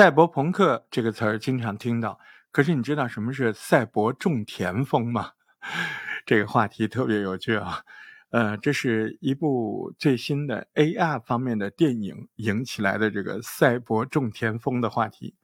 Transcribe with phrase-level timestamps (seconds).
[0.00, 2.18] 赛博朋克这个词儿经常听到，
[2.50, 5.32] 可是你知道什么是赛博种田风吗？
[6.24, 7.82] 这个话题特别有趣啊。
[8.30, 15.34] 呃，这是一部最新的 AR 方面的电影引起来的这个赛博种田风的话题。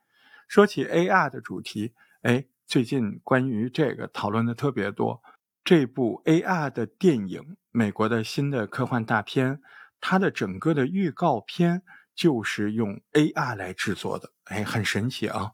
[0.49, 1.93] 说起 AR 的主题，
[2.23, 5.23] 哎，最近关于这个讨论的特别多。
[5.63, 9.61] 这部 AR 的电影，美国的新的科幻大片，
[10.01, 11.83] 它的整个的预告片
[12.17, 15.53] 就是用 AR 来制作的，哎，很神奇啊。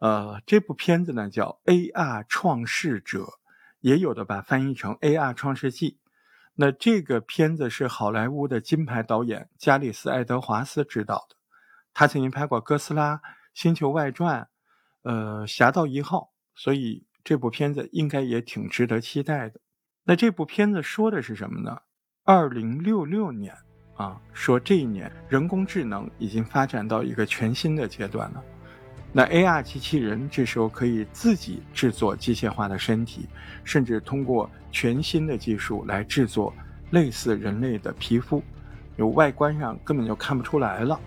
[0.00, 1.60] 呃，这部片子呢叫
[1.92, 3.20] 《AR 创世者》，
[3.80, 5.92] 也有的把翻译成《AR 创世纪》。
[6.54, 11.36] 那这个片子是好莱坞的金牌导演加里斯·爱德华斯执导的，
[11.94, 13.14] 他曾经拍过《哥斯拉》
[13.54, 14.42] 《星球外传》，
[15.08, 16.18] 呃，《侠盗一号》，
[16.60, 19.60] 所以这部片子应该也挺值得期待的。
[20.02, 21.82] 那这部片子说的是什么呢？
[22.24, 23.56] 二零六六年
[23.98, 28.42] 啊，说这一年人工智能已经发展到一个全新的阶段了。
[29.12, 33.26] 那 AR 机器人这时候可以自己制作机械化的身体，
[33.64, 36.54] 甚至通过全新的技术来制作
[36.90, 38.40] 类似人类的皮肤，
[38.96, 41.00] 有外观上根本就看不出来了。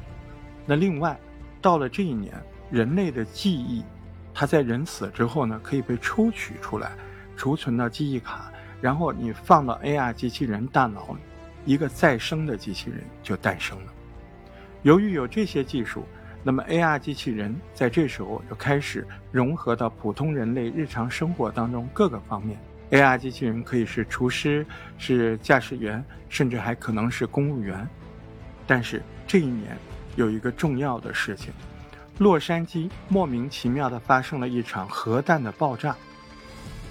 [0.65, 1.17] 那另外，
[1.61, 2.33] 到了这一年，
[2.69, 3.85] 人类的记忆，
[4.33, 6.91] 它在人死之后呢，可以被抽取出来，
[7.37, 11.19] 储存到记忆卡，然后你放到 AR 机器人大脑里，
[11.65, 13.93] 一个再生的机器人就诞生了。
[14.83, 16.03] 由于有这些技术。
[16.43, 22.57] 那么，AR 机器人在这时候就开始融合到普通人类日常生活当中各个方面。
[22.89, 24.65] AR 机器人可以是厨师，
[24.97, 27.87] 是驾驶员，甚至还可能是公务员。
[28.65, 29.77] 但是这一年
[30.15, 31.53] 有一个重要的事情：
[32.17, 35.95] 洛杉矶莫名其妙地发生了一场核弹的爆炸。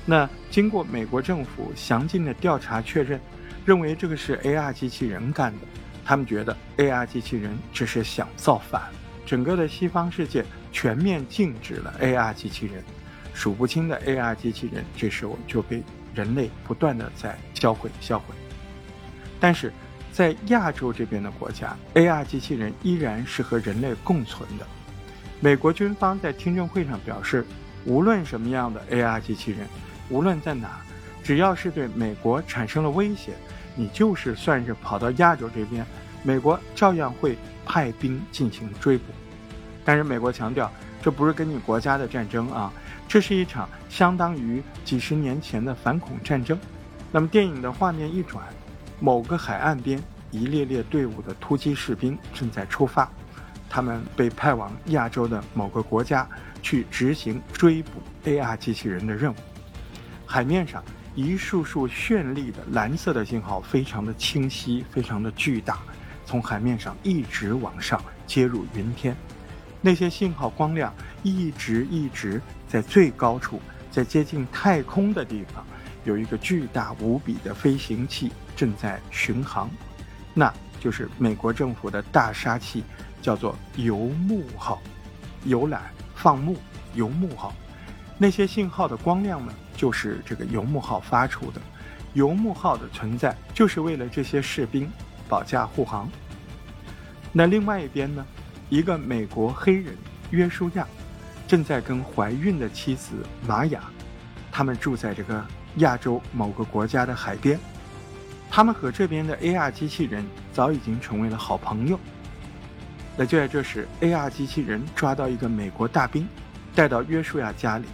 [0.06, 3.20] 那经过美国政府详尽的调查确认，
[3.64, 5.66] 认为这个是 AR 机器人干的。
[6.04, 8.82] 他们觉得 AR 机器人只是想造反。
[9.24, 12.82] 整个的西方世界全面禁止了 AR 机器人，
[13.32, 18.34] 数不清的 AR 机器人这时候就被人类不断的在销毁销毁。
[19.38, 19.72] 但是
[20.10, 24.66] 在亚洲这边的国家，AR 机器人依然是和人类共存的。
[25.38, 27.46] 美国军方在听证会上表示，
[27.84, 29.60] 无论什么样的 AR 机器人，
[30.08, 30.80] 无论在哪，
[31.22, 33.32] 只要是对美国产生了威胁，
[33.74, 35.84] 你就是算是跑到亚洲这边，
[36.22, 39.04] 美国照样会派兵进行追捕。
[39.84, 40.70] 但是美国强调，
[41.02, 42.72] 这不是跟你国家的战争啊，
[43.08, 46.58] 这是一场相当于几十年前的反恐战争。
[47.10, 48.44] 那么电影的画面一转，
[49.00, 50.00] 某个海岸边，
[50.30, 53.10] 一列列队伍的突击士兵正在出发，
[53.68, 56.28] 他们被派往亚洲的某个国家
[56.62, 59.36] 去执行追捕 AR 机器人的任务。
[60.26, 60.84] 海面上
[61.14, 65.78] 一束束绚丽的蓝色的信号，非常的清晰，非常的巨大，
[66.24, 69.16] 从海面上一直往上接入云天。
[69.82, 73.60] 那些信号光亮一直一直在最高处，
[73.90, 75.64] 在接近太空的地方，
[76.04, 79.68] 有一个巨大无比的飞行器正在巡航，
[80.32, 82.84] 那就是美国政府的大杀器，
[83.20, 84.80] 叫做游牧号，
[85.44, 85.82] 游览
[86.14, 86.56] 放牧
[86.94, 87.52] 游牧号。
[88.22, 91.60] 那些信号的光亮呢，就是这个游牧号发出的。
[92.12, 94.86] 游牧号的存在就是为了这些士兵
[95.26, 96.06] 保驾护航。
[97.32, 98.22] 那另外一边呢？
[98.68, 99.96] 一个美国黑人
[100.32, 100.86] 约书亚，
[101.48, 103.14] 正在跟怀孕的妻子
[103.46, 103.80] 玛雅，
[104.52, 105.42] 他们住在这个
[105.76, 107.58] 亚洲某个国家的海边。
[108.50, 111.98] 他们和这边的 AR 机器人早已经成为了好朋友。
[113.16, 116.28] 那就在这时，AR 机器人抓到一个美国大兵，
[116.74, 117.86] 带到约书亚家里。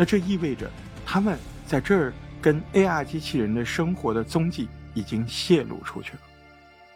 [0.00, 0.70] 那这意味着
[1.04, 6.20] 他们在这儿跟 AR 机器人的生活的踪迹已经泄露出去了。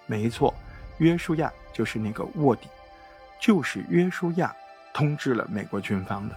[0.07, 0.55] 没错，
[0.97, 2.67] 约书亚就是那个卧底。
[3.39, 4.57] 就是约书亚
[4.95, 6.35] 通知了美国军方的，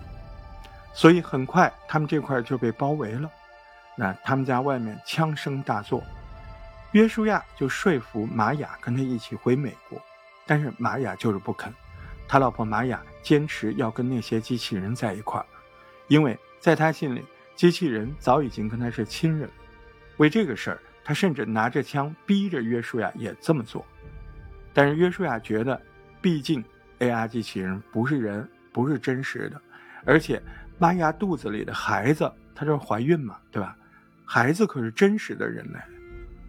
[0.93, 3.31] 所以很快他们这块就被包围了。
[3.95, 6.03] 那他们家外面枪声大作，
[6.91, 9.97] 约书亚就说服玛雅跟他一起回美国，
[10.45, 11.73] 但是玛雅就是不肯，
[12.27, 15.45] 他老婆玛雅坚持要跟那些机器人在一块儿，
[16.09, 17.23] 因为在他心里，
[17.55, 19.49] 机器人早已经跟他是亲人。
[20.17, 23.85] 为这个事儿，他甚至拿着枪逼着约书亚也这么做，
[24.73, 25.81] 但是约书亚觉得，
[26.21, 26.63] 毕竟。
[26.99, 29.61] AR 机器人不是人，不是真实的，
[30.03, 30.41] 而且
[30.79, 33.77] 玛雅肚子里的孩子，她这怀孕嘛，对吧？
[34.25, 35.77] 孩子可是真实的人类，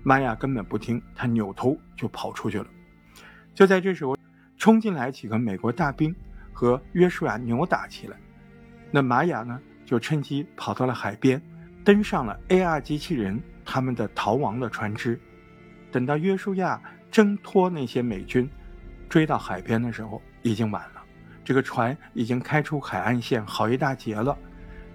[0.03, 2.67] 玛雅根本不听，她扭头就跑出去了。
[3.55, 4.17] 就在这时候，
[4.57, 6.17] 冲进来几个美国大兵
[6.51, 8.17] 和约书亚扭打起来，
[8.91, 11.41] 那玛雅呢就趁机跑到了海边，
[11.83, 15.19] 登上了 AR 机器人他们的逃亡的船只。
[15.91, 16.79] 等到约书亚
[17.11, 18.47] 挣脱那些美军，
[19.09, 20.21] 追到海边的时候。
[20.43, 21.03] 已经晚了，
[21.45, 24.39] 这个船已经开出海岸线好一大截了。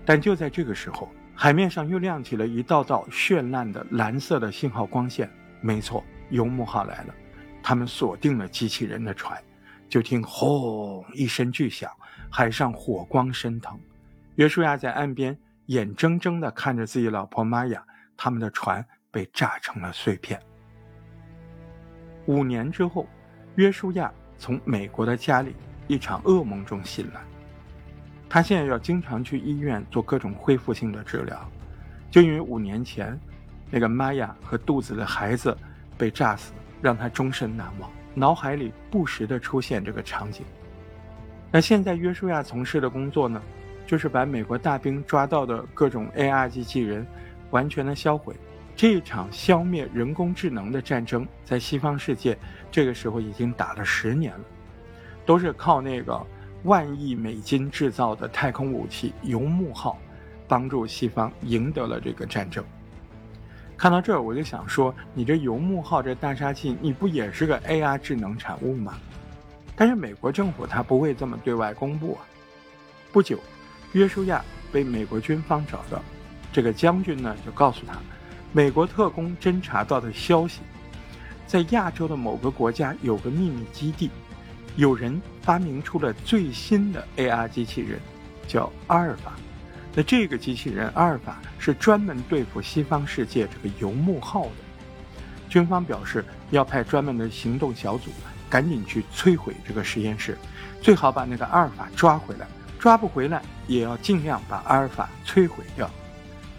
[0.06, 5.30] 但就在这个时候，海面上又亮起了一道道绚烂的蓝色的信号光线。
[5.60, 7.13] 没错，游牧号来了，
[7.62, 9.38] 他们锁定了机器人的船。
[9.90, 11.92] 就听轰一声巨响，
[12.31, 13.78] 海上火光升腾。
[14.35, 15.38] 约书亚在岸边
[15.68, 17.83] 眼睁睁地看着自己老婆玛雅
[18.18, 20.39] 他们的船被炸成了碎片。
[22.25, 23.07] 五年之后，
[23.56, 25.56] 约书亚从美国的家里
[25.88, 27.21] 一场噩梦中醒来。
[28.27, 31.47] 他现在要经常去医院做各种恢复性的治疗，
[32.09, 33.19] 就因为五年前
[33.69, 35.56] 那个玛雅和肚子的孩子
[35.95, 37.91] 被炸死，让他终身难忘。
[38.15, 40.44] 脑海里不时地出现这个场景。
[41.51, 43.39] 那现在约书亚从事的工作呢，
[43.85, 47.06] 就是把美国大兵抓到的各种 AR 机器人
[47.51, 48.35] 完全的销毁。
[48.75, 52.38] 这一场消灭人工智能的战争，在西方世界
[52.71, 54.39] 这个时候已经打了十年了，
[55.25, 56.19] 都是靠那个
[56.63, 60.00] 万亿美金制造的太空武器“游牧号”
[60.47, 62.63] 帮助西方赢得了这个战争。
[63.77, 68.95] 看到这儿，我就想说，你这游牧号这大杀器，你不也是个 AR 智能产物吗？
[69.75, 72.25] 但是美国政府他不会这么对外公布啊。
[73.12, 73.39] 不久，
[73.94, 76.01] 约书亚被美国军方找到，
[76.51, 77.94] 这个将军呢就告诉他，
[78.51, 80.62] 美国特工侦查到的消息，
[81.45, 84.10] 在亚洲的某个国家有个秘密基地，
[84.75, 88.00] 有人发明出了最新的 AR 机器人，
[88.48, 89.34] 叫阿尔法。
[89.94, 94.51] 那这个机器人阿尔法是专门对付西方世界这个游牧号的。
[95.48, 98.10] 军方表示要派专门的行动小组，
[98.50, 100.36] 赶紧去摧毁这个实验室，
[100.81, 102.48] 最好把那个阿尔法抓回来。
[102.83, 105.89] 抓不回来，也要尽量把阿尔法摧毁掉。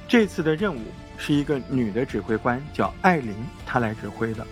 [0.08, 0.80] 这次的任务
[1.18, 3.34] 是一个女的指挥官，叫艾琳，
[3.66, 4.46] 她来指挥的。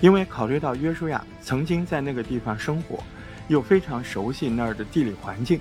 [0.00, 2.98] 因为考虑到约书亚曾经在那个地方生活，
[3.46, 5.60] 又非常熟悉那儿的地理环境，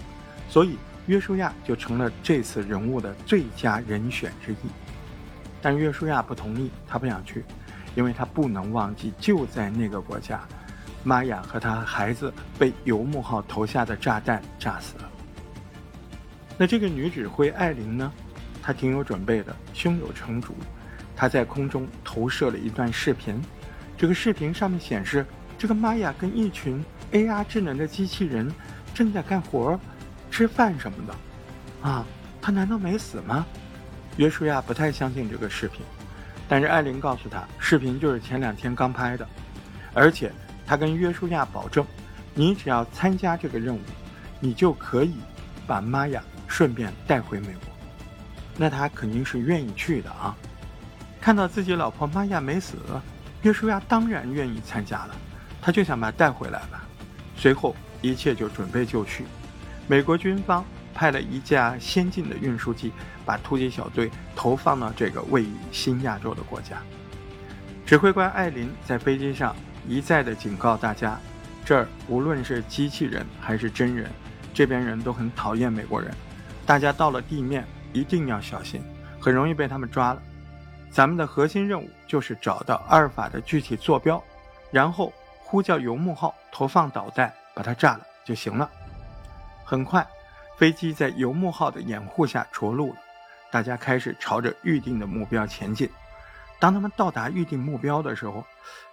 [0.50, 0.76] 所以。
[1.06, 4.56] 约书亚就成了这次人物的最佳人选之一，
[5.62, 7.46] 但约书亚不同意，他不想去，
[7.94, 10.42] 因为他不能忘记就在那个国家，
[11.04, 15.10] 玛雅和他孩子被游牧号投下的炸弹炸死了。
[16.58, 18.12] 那这个女指挥艾琳呢？
[18.62, 20.56] 她挺有准备的，胸有成竹。
[21.16, 23.42] 她在空中投射了一段视频，
[23.98, 25.26] 这个视频上面显示，
[25.58, 28.52] 这个玛雅跟一群 AR 智能的机器人
[28.94, 29.80] 正在干活。
[30.32, 32.04] 吃饭什么的，啊，
[32.42, 33.46] 她难道没死吗？
[34.18, 35.82] 约书亚不太相信这个视频，
[36.48, 39.28] 但是艾琳告诉他，视频就是前两天刚拍的，
[39.94, 40.32] 而且
[40.66, 41.86] 他跟约书亚保证，
[42.34, 43.80] 你只要参加这个任务，
[44.40, 45.14] 你就可以
[45.68, 47.74] 把玛雅顺便带回美国。
[48.58, 50.36] 那他肯定是愿意去的啊！
[51.20, 52.78] 看到自己老婆玛雅没死，
[53.42, 55.16] 约书亚当然愿意参加了，
[55.62, 56.84] 他就想把她带回来了。
[57.36, 59.26] 随后一切就准备就绪。
[59.88, 60.64] 美国军方
[60.94, 62.92] 派了一架先进的运输机，
[63.26, 66.78] 把突击小队投放到这个位于新亚洲的国家。
[67.86, 69.56] 指挥官艾琳在飞机上
[69.88, 71.20] 一再的警告大家：
[71.66, 74.12] 这儿无论是机器人还是真人，
[74.54, 76.14] 这边人都很讨厌美国人。
[76.66, 78.82] 大家到了地面一定要小心，
[79.20, 80.22] 很容易被他们抓了。
[80.90, 84.24] 咱们的核心任务就是找到阿尔法的具体坐标，
[84.72, 88.70] 然后呼叫游牧号投放导弹，把它炸了就行了。
[89.66, 90.06] 很快，
[90.58, 93.00] 飞机在游牧号的掩护下着陆了。
[93.52, 95.90] 大家开始朝着预定的目标前进。
[96.60, 98.46] 当他们到达预定目标的时候，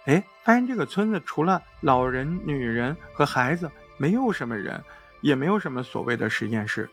[0.05, 4.83] 哎，发现这个村子除了老人、女人和孩子，没有什么人，
[5.21, 6.89] 也没有什么所谓的实验室。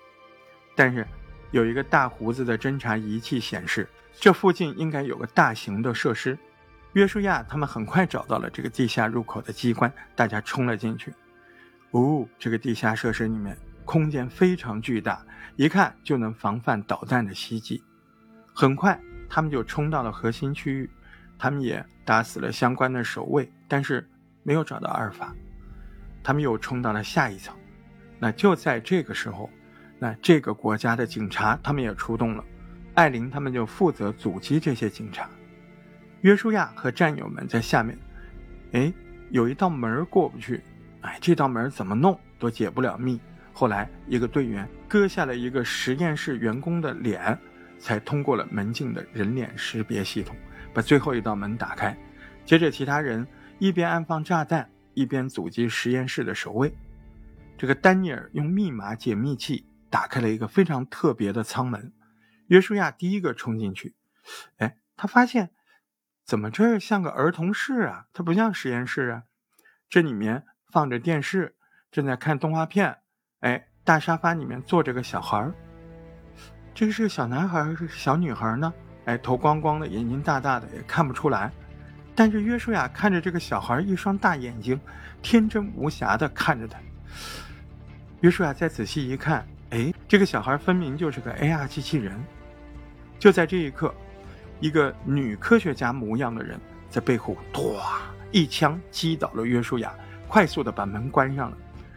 [0.78, 1.04] 但是，
[1.50, 6.38] 有一个大胡子的侦察仪器显示，这附近应该有个大型的设施。
[6.92, 11.12] 约书亚他们很快找到了这个地下入口的机关，大家冲了进去。
[11.90, 13.58] 哦，这个地下设施里面。
[13.84, 15.20] 空间非常巨大，
[15.56, 17.82] 一看就能防范导弹的袭击。
[18.54, 18.96] 很快，
[19.28, 20.88] 他们就冲到了核心区域，
[21.36, 24.08] 他们也打死了相关的守卫，但是
[24.44, 25.34] 没有找到阿尔法。
[26.22, 27.52] 他们又冲到了下一层。
[28.20, 29.50] 那就在这个时候，
[29.98, 32.44] 那这个国家的警察他们也出动了，
[32.94, 35.28] 艾琳他们就负责阻击这些警察。
[36.20, 37.98] 约书亚和战友们在下面，
[38.72, 38.92] 哎，
[39.30, 40.62] 有一道门过不去，
[41.00, 43.20] 哎，这道门怎么弄都解不了密。
[43.52, 47.36] 后来，一个队员割下了一个实验室员工的脸，
[47.78, 50.36] 才通过了门禁的人脸识别系统，
[50.72, 51.96] 把最后一道门打开。
[52.44, 53.26] 接着，其他人
[53.58, 56.72] 一边安放炸弹，一边阻击实验室的守卫。
[57.56, 61.92] 这个丹尼尔用密码解密器打开了一个非常特别的舱门。
[62.48, 63.94] 约书亚第一个冲进去，
[64.56, 65.50] 哎，他发现
[66.24, 68.06] 怎么这儿像个儿童室啊？
[68.12, 69.22] 它不像实验室啊！
[69.88, 71.56] 这里面放着电视，
[71.90, 72.98] 正在看动画片。
[73.40, 75.54] 哎，大沙发里面坐着个小孩儿。
[76.74, 78.72] 这个是个小男孩还是小女孩呢？
[79.04, 81.50] 哎，头光光的，眼睛大大的，也看不出来。
[82.14, 84.78] 但是约书亚看着这个小孩，一双大眼睛，
[85.22, 86.78] 天真无瑕的看着他。
[88.20, 92.18] 约书亚再仔细一看，哎，这个小孩分明就是个 AR 机器人。
[93.18, 93.94] 就在这一刻，
[94.60, 96.58] 一个女科学家模样的人
[96.88, 97.82] 在背后，唰
[98.30, 99.92] 一枪击倒了约书亚，
[100.26, 101.56] 快速的把门关上了，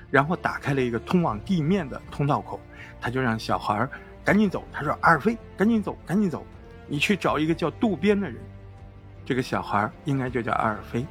[0.10, 2.60] 然后打开了一个通往地面的通道口。
[3.00, 3.88] 他就让小孩
[4.24, 6.46] 赶紧走，他说：“阿尔菲，赶紧走，赶紧走，
[6.88, 8.38] 你去找一个叫渡边的人。”
[9.25, 11.06] 这个小孩应该就叫阿尔菲，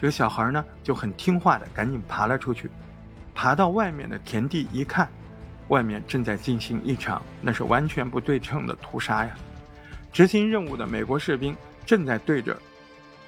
[0.00, 2.70] 这个小孩呢就很听话的赶紧爬了出去，
[3.34, 5.08] 爬到外面的田地一看，
[5.70, 9.34] 外面正在进行一场那是完全不对称的屠杀呀！
[10.12, 12.56] 执行任务的美国士兵正在对着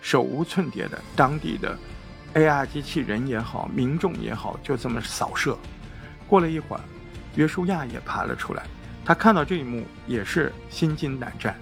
[0.00, 1.76] 手无寸铁的当地的
[2.34, 5.56] AR 机器人也好，民众也好，就这么扫射。
[6.28, 6.82] 过了一会儿，
[7.34, 8.62] 约书亚也爬了出来，
[9.04, 11.56] 他看到这一幕也是心惊胆战。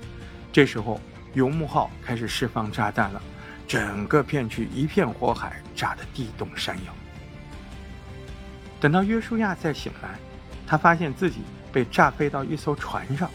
[0.53, 1.01] 这时候。
[1.33, 3.23] 游牧号开始释放炸弹了，
[3.69, 6.93] 整个片区一片火海，炸得地动山摇。
[8.81, 10.19] 等到约书亚再醒来，
[10.71, 11.41] 他发现自己
[11.73, 13.29] 被炸飞到一艘船上，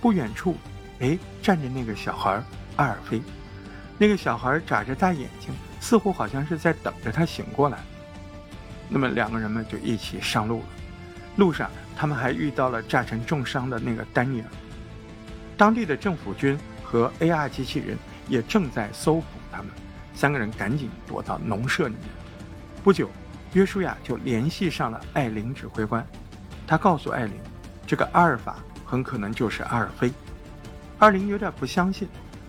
[0.00, 0.56] 不远处，
[1.00, 2.40] 哎，站着那个小孩
[2.76, 3.20] 阿尔菲。
[3.98, 5.50] 那个小孩眨着大眼睛，
[5.80, 7.78] 似乎好像是在等着他醒过来。
[8.88, 10.66] 那么两个人们就一起上路了。
[11.34, 14.46] 路上，他们还遇到了炸成重伤的那个丹尼尔。
[15.56, 16.56] 当地的政府军。
[16.82, 17.96] 和 AR 机器人
[18.26, 19.68] 也正在搜捕他们，
[20.12, 22.02] 三个人赶紧躲到农舍里面。
[22.82, 23.08] 不久，
[23.52, 26.04] 约书亚就联系上了艾琳指挥官，
[26.70, 27.32] 他告诉艾琳，
[27.84, 30.12] 这个阿尔法很可能就是阿尔菲。
[31.00, 32.06] 艾琳有点不相信，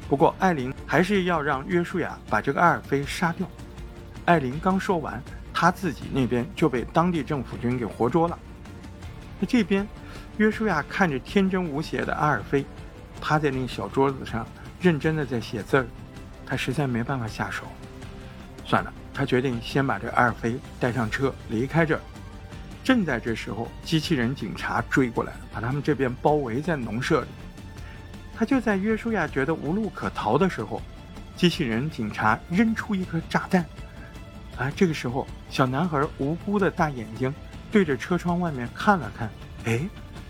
[0.08, 3.48] 不过艾琳还是要让约书亚把这个阿尔菲杀掉。
[4.25, 5.20] 艾琳刚说完，
[5.51, 8.38] 他自己那边就被当地政府军给活捉了。
[9.40, 9.88] 那这边，
[10.38, 12.63] 约书亚看着天真无邪的阿尔菲。
[13.20, 14.46] 趴在那小桌子上，
[14.80, 15.88] 认真的在写字儿，
[16.46, 17.63] 他实在没办法下手。
[18.66, 22.01] 算了，他决定先把这阿尔菲带上车离开这儿。
[22.84, 27.28] 正在这时候，机器人警察追过来了，把他们这边包围在农舍里。
[28.36, 30.82] 他就在约书亚觉得无路可逃的时候，
[31.36, 33.66] 机器人警察扔出一颗炸弹。
[34.58, 37.34] 啊，这个时候，小男孩无辜的大眼睛
[37.72, 39.30] 对着车窗外面看了看，
[39.66, 39.82] 哎，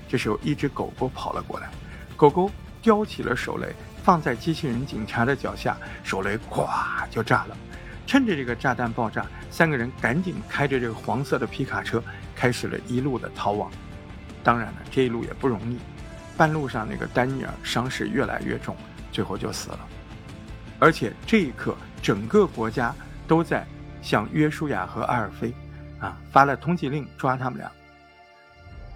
[0.08, 1.70] 这时候一只狗狗跑了过来，
[2.16, 2.52] 狗狗。
[2.84, 3.68] 叼起了手雷，
[4.04, 7.56] 放在机器人警察的脚下，手雷咵就炸了。
[8.08, 12.04] 趁着这个炸弹爆炸，三个人赶紧开着这个黄色的皮卡车，
[12.42, 13.70] 开始了一路的逃亡。
[14.44, 15.78] 当然了，这一路也不容易，
[16.36, 18.76] 半路上那个丹尼尔伤势越来越重，
[19.12, 19.80] 最后就死了。
[20.80, 22.96] 而且这一刻，整个国家
[23.28, 23.64] 都在
[24.02, 25.54] 向约书亚和阿尔菲，
[26.00, 27.72] 啊，发了通缉令抓他们俩。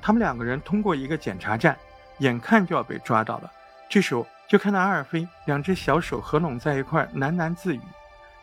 [0.01, 1.77] 他们两个人通过一个检查站，
[2.17, 3.51] 眼看就要被抓到了。
[3.87, 7.81] 这时候，就看到阿尔菲两只小手合拢在一块，喃喃自语。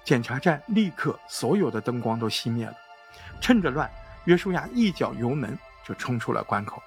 [0.05, 2.75] 检查站立刻所有的灯光都熄灭了。
[3.41, 3.91] 趁着乱，
[4.25, 6.83] 约书亚一脚油门就冲出了关口。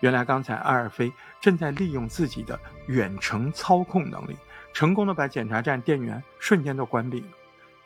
[0.00, 2.58] 原来刚才阿尔菲正在利用自己的
[2.88, 4.36] 远程操控能力，
[4.72, 7.26] 成功的把检查站电源瞬间都关闭了，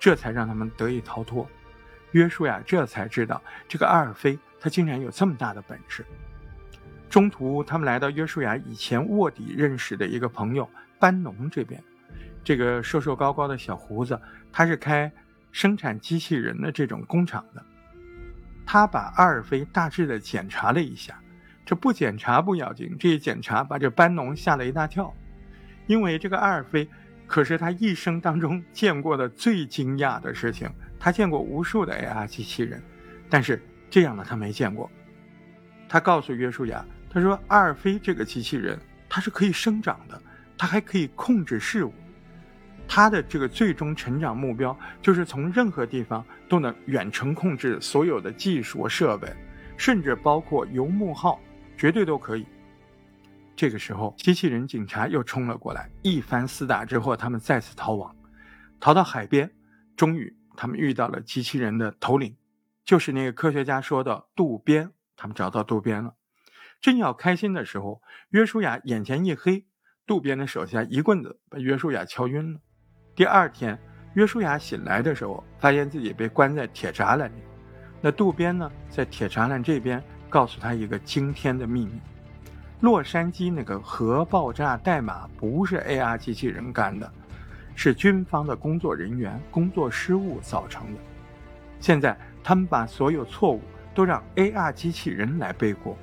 [0.01, 1.47] 这才让他们得以逃脱。
[2.13, 6.07] 约书亚这才知道，这个阿尔菲他竟然有这么大的本事。
[7.11, 11.83] 中途，他们来到约书亚以前卧底认识的一个朋友班农这边。
[12.43, 14.19] 这个瘦瘦高高的小胡子，
[14.51, 15.13] 他是开
[15.53, 17.63] 生产机器人的这种工厂的。
[18.67, 21.19] 他把阿尔菲大致的检查了一下，
[21.65, 25.15] 这不检查不要紧，这一检查把这班农吓了一大跳，
[25.87, 26.87] 因为这个阿尔菲
[27.27, 30.69] 可是他一生当中见过的最惊讶的事情。
[30.99, 32.83] 他见过无数的 AR 机器人，
[33.31, 34.91] 但是这样的他没见过。
[35.89, 36.85] 他告诉约书亚。
[37.09, 40.21] 他说：“阿尔菲这个机器人，它是可以生长的，
[40.59, 41.95] 它还可以控制事物。
[42.89, 49.33] 他的这个最终成长目标，就是从任何地方都能远程控制所有的技术设备，
[49.77, 51.41] 甚至包括游牧号，
[51.77, 52.47] 绝对都可以。”
[53.57, 58.15] 这个时候，机器人警察又冲了过来，一番厮打之后，他们再次逃亡，
[58.79, 59.51] 逃到海边，
[59.97, 62.37] 终于他们遇到了机器人的头领，
[62.85, 64.93] 就是那个科学家说的渡边。
[65.17, 66.15] 他们找到渡边了。
[66.79, 69.65] 正要开心的时候，约书亚眼前一黑，
[70.07, 72.61] 渡边的手下一棍子把约书亚敲晕了。
[73.17, 73.77] 第二天，
[74.13, 77.41] 约书亚醒来的时候，发现自己被关在铁栅栏里。
[78.03, 81.99] 那渡边呢，在铁栅栏这边告诉他一个惊天的秘密：
[82.81, 87.11] 洛杉矶那个核爆炸代码不是 AR 机器人干的，
[87.75, 91.01] 是军方的工作人员工作失误造成的。
[91.81, 93.63] 现在他们把所有错误
[93.95, 95.97] 都让 AR 机器人来背锅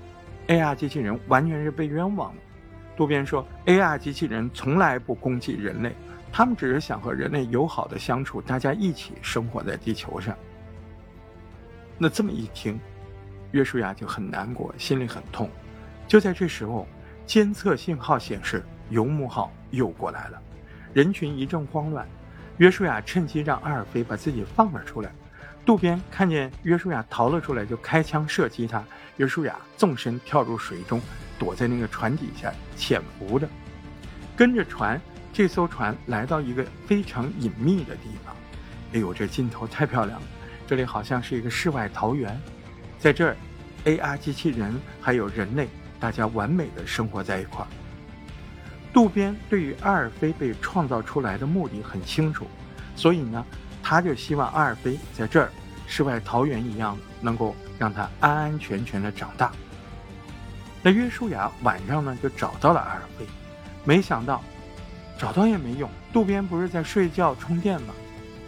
[0.48, 2.41] ，AR 机器人完全是被冤枉的。
[2.98, 5.96] 渡边说，AR 机器人从来不攻击人类，
[6.36, 10.36] 他们只是想和人类友好的相处，大家一起生活在地球上。
[11.96, 12.80] 那这么一听，
[13.52, 15.48] 约书亚就很难过，心里很痛。
[16.08, 16.88] 就在这时候，
[17.28, 20.42] 监测信号显示游牧号又过来了，
[20.92, 22.04] 人群一阵慌乱。
[22.58, 25.12] 约书亚趁机让阿尔菲把自己放了出来。
[25.63, 28.84] 渡边看见约书亚逃了出来，就开枪射击他。
[29.18, 31.00] 约书亚纵身跳入水中，
[31.38, 33.48] 躲在那个船底下潜伏着，
[34.36, 35.00] 跟着船。
[35.34, 38.36] 这艘船来到一个非常隐秘的地方。
[38.94, 40.28] 哎呦，这镜头太漂亮了！
[40.68, 42.40] 这里好像是一个世外桃源，
[43.00, 43.36] 在这儿
[43.86, 45.68] ，AR 机器人还有人类，
[46.00, 47.68] 大家完美的生活在一块儿。
[48.94, 52.46] 渡边对于阿尔菲被创造出来的目的很清楚，
[52.96, 53.44] 所以呢，
[53.82, 55.52] 他就希望阿尔菲在这儿
[55.88, 59.52] 世外桃源一样，能够让他安安全全的长大。
[60.84, 63.25] 那约书亚晚上呢就找到了阿尔菲，
[63.84, 64.44] 没想到
[65.17, 67.93] 找到也没用，渡边不是在睡觉充电吗？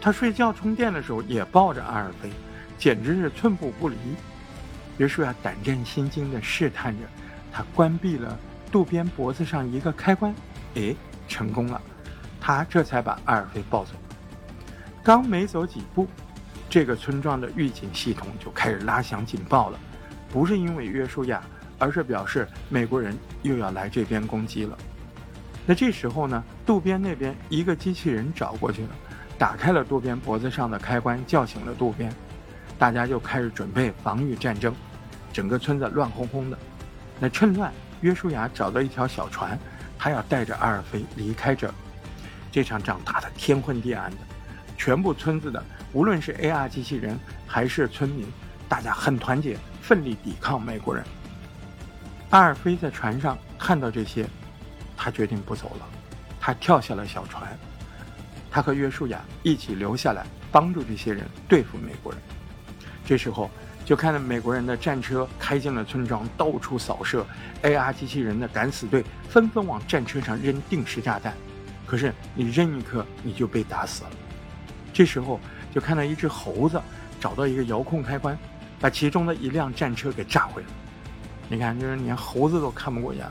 [0.00, 2.30] 他睡觉充电的时候也抱着阿尔菲，
[2.78, 3.96] 简直是寸步不离。
[4.98, 7.04] 约书亚胆战心惊地试探着，
[7.52, 8.38] 他关闭了。
[8.70, 10.34] 渡边脖子上一个开关，
[10.74, 10.94] 哎，
[11.28, 11.80] 成功了，
[12.40, 13.92] 他这才把阿尔菲抱走。
[15.02, 16.06] 刚没走几步，
[16.68, 19.78] 这个村庄的预警系统就开始拉响警报了，
[20.30, 21.40] 不是因为约书亚，
[21.78, 24.76] 而是表示美国人又要来这边攻击了。
[25.66, 28.90] 那这时候呢，渡边那边一个机器人找过去了，
[29.36, 32.10] 打开了渡边脖子上的开关，叫醒了渡边，
[32.78, 34.74] 大家就开始准备防御战争，
[35.32, 36.56] 整个村子乱哄哄的。
[37.18, 37.72] 那趁乱。
[38.02, 39.58] 约书亚找到一条小船，
[39.98, 41.72] 他要带着阿尔菲离开这。
[42.52, 44.16] 这场仗打得天昏地暗的，
[44.76, 48.26] 全部村子的，无论是 AR 机器人还是村民，
[48.68, 51.02] 大家很团结，奋力抵抗美国人。
[52.28, 54.26] 阿尔菲在船上看到这些，
[54.96, 55.86] 他决定不走了，
[56.40, 57.56] 他跳下了小船，
[58.50, 62.20] 他和约书亚一起留下来帮助这些人对付美国人。
[63.04, 63.50] 这时候。
[63.86, 67.24] 就看到美国人的战车开进了村庄，到处扫射
[67.62, 71.32] ，AR 机器人的敢死队纷纷往战车上扔定时炸弹，
[71.86, 74.10] 可是你扔一颗你就被打死了。
[74.92, 75.38] 这时候
[75.72, 76.82] 就看到一只猴子
[77.20, 78.36] 找到一个遥控开关，
[78.80, 80.68] 把其中的一辆战车给炸毁了。
[81.48, 83.24] 你看，就是连猴子都看不过眼。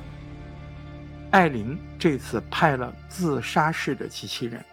[1.36, 4.64] 艾琳这次派了自杀式的机器人，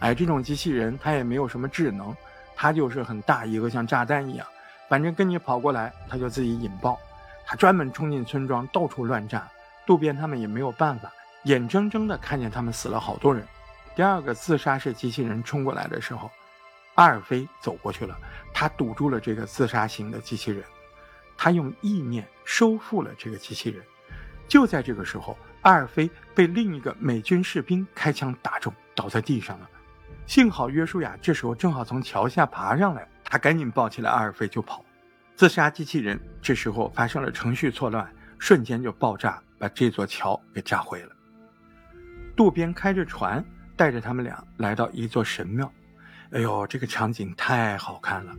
[0.00, 2.12] 哎，这种机器人它也没有什么智能，
[2.56, 4.44] 它就是很大一个像炸弹一样。
[4.88, 6.98] 反正跟你跑过来，它就自己引爆。
[7.46, 9.48] 他专门冲进村庄，到处乱炸。
[9.86, 11.08] 渡边他们也没有办法，
[11.44, 13.46] 眼睁睁地看见他们死了好多人。
[13.94, 16.28] 第二个自杀式机器人冲过来的时候，
[16.96, 18.18] 阿尔菲走过去了，
[18.52, 20.64] 他堵住了这个自杀型的机器人，
[21.36, 23.84] 他用意念收复了这个机器人。
[24.48, 29.68] 就在这个时候，阿尔菲被另一个美军士兵开枪打中，倒在地上了。
[30.26, 33.08] 幸好约书亚这时候正好从桥下爬上来。
[33.30, 34.82] 他赶紧抱起了阿尔菲就跑，
[35.36, 41.10] 自杀机器人这时候发生了程序错乱，瞬间就爆炸，把这座桥给炸毁了。
[42.34, 43.44] 渡边开着船
[43.76, 45.70] 带着他们俩来到一座神庙，
[46.30, 48.34] 哎呦，这个场景太好看了！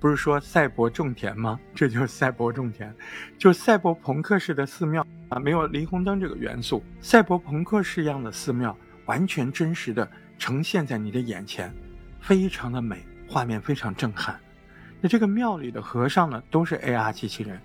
[0.00, 1.58] 不是说赛博种田吗？
[1.74, 2.94] 这就是赛博种田，
[3.38, 8.76] 就是赛博朋克式的寺庙啊，没有霓虹灯这个元素，赛博朋克式样的寺庙，
[9.06, 11.72] 完全真实的呈现在你的眼前，
[12.20, 13.04] 非常的美。
[13.26, 14.38] 画面非常震撼，
[15.00, 17.58] 那这个庙里的和尚呢，都是 AR 机器人。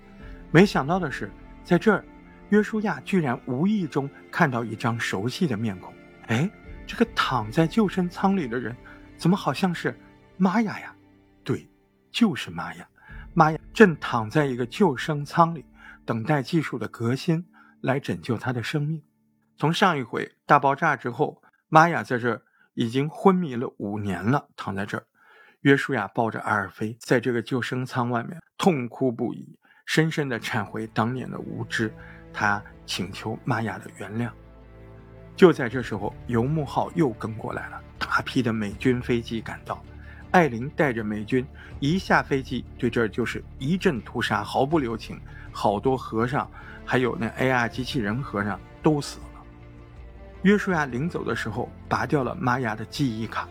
[0.50, 1.30] 没想到的是，
[1.62, 2.02] 在这儿，
[2.48, 5.92] 约书亚居然无意中看到一张熟悉的面孔。
[6.28, 6.50] 哎，
[6.86, 8.74] 这个躺在救生舱里的人，
[9.18, 9.94] 怎么好像是
[10.38, 10.94] 玛雅呀？
[11.44, 11.68] 对，
[12.10, 12.86] 就是玛雅。
[13.32, 15.64] 玛雅正躺在一个救生舱里，
[16.04, 17.46] 等待技术的革新
[17.80, 19.02] 来拯救他的生命。
[19.56, 22.42] 从上一回大爆炸之后，玛雅在这儿
[22.74, 25.04] 已经昏迷了五年了，躺在这儿。
[25.60, 31.92] 约书亚抱着阿尔菲，在这个救生舱外面痛哭不已，深深地忏悔当年的无知。
[32.32, 34.30] 他请求玛雅的原谅。
[35.36, 39.82] 就在这时候，游牧号又跟过来了，大批的美军飞机赶到。
[40.32, 41.44] 艾琳带着美军
[41.80, 45.20] 一下飞机，对这就是一阵屠杀，毫不留情。
[45.52, 46.48] 好多和尚，
[46.84, 49.24] 还有那 AR 机器人和尚都死了。
[50.42, 53.48] 约书亚临走的时候，拔掉了玛雅的记忆卡。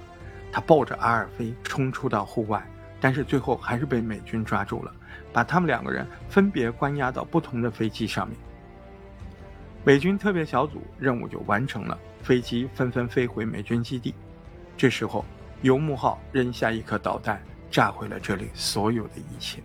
[0.52, 2.66] 他抱着阿尔菲冲出到户外，
[3.00, 4.92] 但是最后还是被美军抓住了，
[5.32, 8.38] 把他们两个人分别关押到不同的飞机上面。
[9.84, 14.16] 美军特别小组任务就完成了，飞机纷纷飞回美军基地。
[14.76, 15.24] 这时候，
[15.62, 19.62] 游牧号扔下一颗导弹，炸毁了这里所有的一切。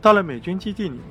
[0.00, 1.02] 到了美军基地里面，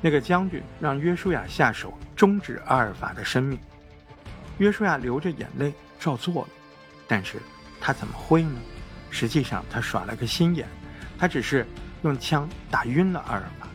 [0.00, 3.58] 那个将军让约书亚下手终止阿尔法的生命。
[4.58, 6.48] 约书亚流着眼泪照做了，
[7.08, 7.38] 但是
[7.80, 8.60] 他怎么会呢？
[9.10, 10.66] 实际上他耍了个心眼，
[11.18, 11.66] 他只是
[12.02, 13.68] 用枪打晕了阿尔法。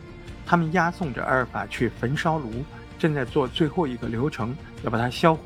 [0.44, 2.64] 他们押送着阿尔法去焚烧炉，
[2.98, 5.42] 正在做最后一个流程，要把它销毁。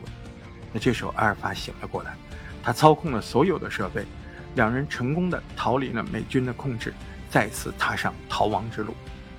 [0.72, 2.16] 那这时候阿尔法醒了过来，
[2.64, 4.06] 他操控了所有的设备，
[4.54, 6.94] 两人成功的逃离了美军的控制，
[7.28, 8.94] 再次踏上逃亡之路。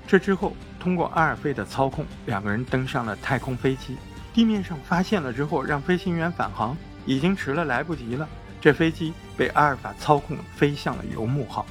[0.07, 3.97] 这之后，通过阿尔菲的操控，两个人登上了太空飞机。
[4.31, 8.29] 地面上发现了之后，让飞行员返航，已经迟了，来不及了。
[8.61, 11.65] 这飞机被阿尔法操控，飞向了游牧号。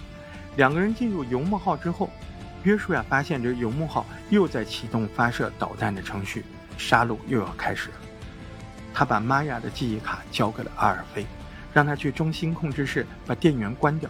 [0.56, 2.10] 两个人进入游牧号之后，
[2.64, 6.44] 约书亚发现这游牧号又在启动发射导弹的程序，
[6.76, 7.96] 杀戮又要开始了。
[8.92, 11.26] 他把玛雅的记忆卡交给了阿尔菲，
[11.74, 14.08] 让他去中心控制室把电源关掉，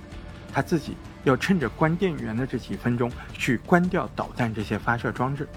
[0.53, 5.49] 他自己要趁着关电源的这几分钟去关掉导弹这些发射装置。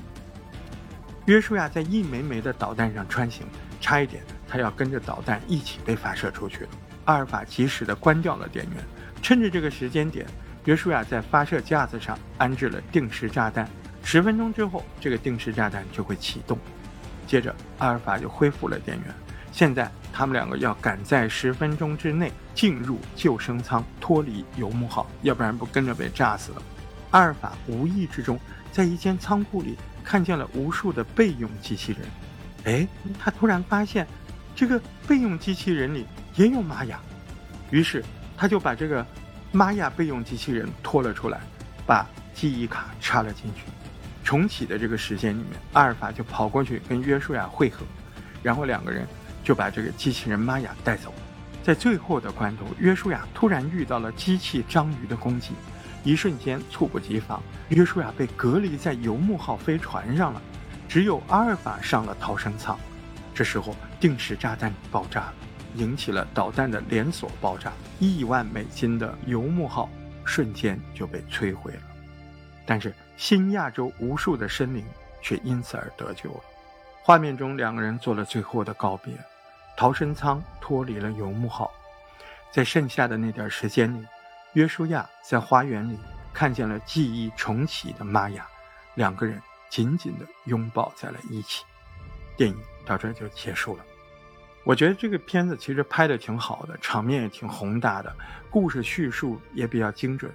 [1.25, 3.45] 约书亚在一枚枚的导弹上穿行，
[3.81, 6.69] 差一点他要跟着导弹一起被发射出去了。
[7.03, 8.83] 阿尔法及时的关掉了电源，
[9.21, 10.25] 趁着这个时间点，
[10.63, 13.69] 约书亚在发射架子上安置了定时炸弹。
[14.03, 16.57] 十分钟之后，这个定时炸弹就会启动。
[17.25, 19.13] 接着，阿尔法就恢复了电源。
[19.51, 26.61] 现在，他们两个要赶在十分钟之内进入救生舱，脱离游牧号，要不然不跟着被炸死了。
[27.11, 28.39] 阿尔法无意之中
[28.71, 29.77] 在一间仓库里。
[30.03, 32.01] 看见了无数的备用机器人，
[32.63, 32.87] 哎，
[33.19, 34.07] 他突然发现，
[34.55, 36.97] 这个备用机器人里也有玛雅，
[37.71, 38.01] 于是
[38.37, 39.05] 他就把这个
[39.51, 41.41] 玛雅备用机器人拖了出来，
[41.85, 43.63] 把记忆卡插了进去。
[44.23, 47.85] 重启的这个时间里面，阿尔法就跑过去跟约书亚会合，
[48.41, 49.05] 然后两个人
[49.47, 51.13] 就把这个机器人玛雅带走。
[51.63, 55.53] 在最后的关头，约书亚突然遇到了机器章鱼的攻击。
[56.03, 60.41] 一瞬间猝不及防，约书亚被隔离在游牧号飞船上了，
[60.89, 62.77] 只有阿尔法上了逃生舱。
[63.33, 65.33] 这时候定时炸弹爆炸了，
[65.75, 69.89] 引起了导弹的连锁爆炸，亿万美金的游牧号
[70.25, 71.81] 瞬间就被摧毁了。
[72.65, 74.83] 但是新亚洲无数的生灵
[75.21, 76.41] 却因此而得救了。
[77.01, 79.13] 画面中两个人做了最后的告别，
[79.77, 81.71] 逃生舱脱离了游牧号，
[82.51, 84.03] 在剩下的那点时间里。
[84.53, 85.99] 约书亚在花园里
[86.33, 88.47] 看见了记忆重启的玛雅，
[88.95, 91.63] 两个人紧紧地拥抱在了一起。
[92.35, 93.85] 电影到这就结束了。
[94.63, 98.11] 我觉得这个片子其实拍的挺好的，场面也挺宏大的，
[98.49, 100.31] 故事叙述也比较精准，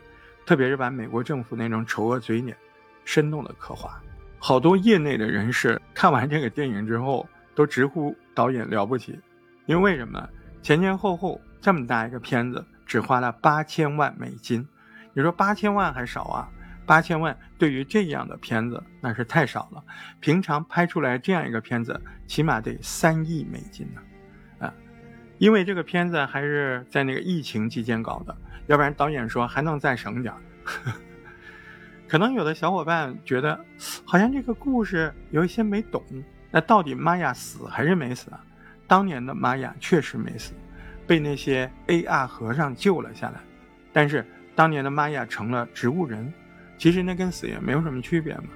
[0.46, 2.56] 特别是把美国政府那种丑恶嘴脸
[3.04, 4.00] 生动的刻画。
[4.38, 9.18] 好多业内的人士看完这个电影之后都直呼导演了不起，
[9.66, 10.28] 因为什么？
[10.62, 12.64] 前前后后这么大一个片子。
[12.84, 14.68] 只花了八千万美金，
[15.14, 16.46] 你说八千万还少啊？
[16.84, 19.82] 八千万对于这样的片子那是太少了。
[20.20, 24.74] 平常拍出来这样一个片子，起码得三亿美金呢，啊，
[25.38, 30.34] 因为这个片子还是在那个疫情期间搞的，要不然导演说还能再省点。
[32.06, 33.58] 可能有的小伙伴觉得，
[34.04, 36.04] 好像这个故事有一些没懂。
[36.50, 38.44] 那到底玛雅死还是没死啊？
[38.92, 40.52] 当年的玛雅确实没死。
[41.06, 43.40] 被那些 AR 和尚救了下来，
[43.90, 44.22] 但是
[44.54, 46.30] 当年的玛雅成了植物人，
[46.76, 48.50] 其实那跟死也没有什么区别嘛。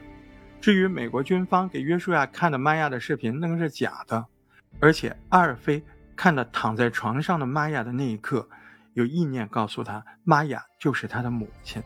[0.60, 4.22] 至于美国军方给约书亚看的玛雅的视频，那个是假的，
[4.78, 5.82] 而且阿尔菲
[6.14, 8.46] 看到躺在床上的玛雅的那一刻，
[8.92, 11.82] 有意念告诉他，玛雅就是他的母亲。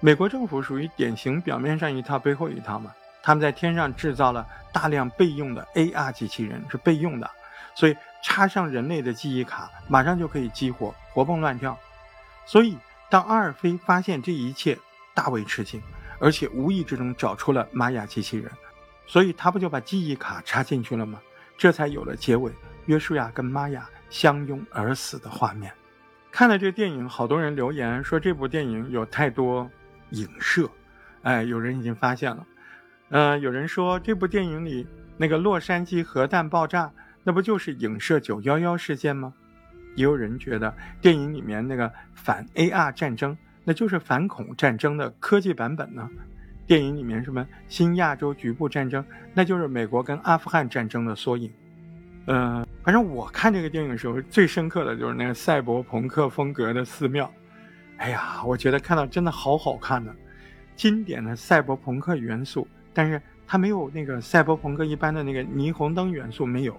[0.00, 7.30] 美国政府属于典型表面上一套背后一套嘛，他们在天上制造了大量备用的 AR 机器人，是备用的，
[7.74, 7.96] 所以。
[8.22, 11.74] 插上人类的记忆卡，马上就可以激活，活蹦乱跳。
[12.44, 12.76] 所以，
[13.08, 14.76] 当阿尔菲发现这一切，
[15.14, 15.80] 大为吃惊，
[16.18, 18.52] 而且无意之中找出了玛雅机器人，
[19.06, 21.18] 所以他不就把记忆卡插进去了吗？
[21.56, 22.52] 这才有了结尾，
[22.84, 25.72] 约书亚跟玛雅相拥而死的画面。
[26.30, 29.66] 看了这电影，好多人留言说这部电影有太多
[30.10, 30.68] 影射，
[31.22, 32.46] 哎，有人已经发现了。
[33.10, 36.90] 呃，有人说这部电影里那个洛杉矶核弹爆炸。
[37.22, 39.34] 那不就是影射九幺幺事件吗？
[39.94, 46.08] 也有人觉得电影里面那个反 AR 战争，那就是反恐战争的科技版本呢。
[46.66, 51.52] 电影里面什么新亚洲局部战争，那就是美国跟阿富汗战争的缩影。
[52.26, 57.30] 嗯，反正我看这个电影的时候，最深刻的就是那个赛博朋克风格的寺庙。
[57.98, 60.10] 哎呀，我觉得看到真的好好看呢，
[60.74, 66.78] 经典的赛博朋克元素，但是它没有那个赛博朋克一般的那个霓虹灯元素没有。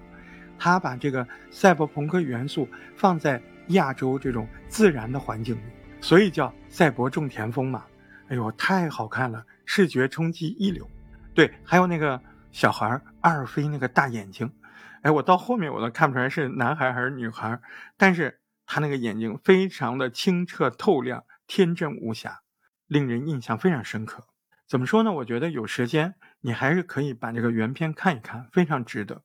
[0.63, 5.61] 他把这个赛博朋克元素放在亚洲这种自然的环境里，
[5.99, 7.83] 所以叫赛博种田风嘛。
[8.27, 10.87] 哎呦，太好看了，视觉冲击一流。
[11.33, 12.21] 对，还有那个
[12.51, 14.53] 小孩阿尔菲那个大眼睛，
[15.01, 17.59] 哎，我到后面我都看不出来是男孩还是女孩，
[17.97, 22.41] 但是他那个眼睛非常的清澈透亮，天真无瑕，
[22.85, 24.25] 令人印象非常深刻。
[24.71, 25.11] 怎么说呢？
[25.11, 29.21] 我觉得有时间你还是可以把这个原片看一看，非常值得。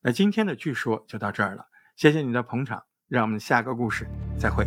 [0.00, 1.66] 那今天的剧说就到这儿了，
[1.96, 4.06] 谢谢你的捧场，让我们下个故事
[4.38, 4.66] 再会。